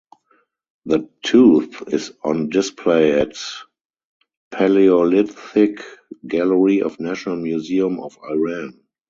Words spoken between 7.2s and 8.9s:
Museum of Iran